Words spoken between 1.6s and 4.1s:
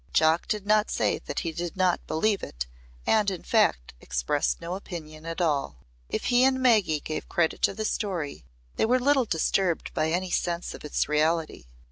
not believe it and in fact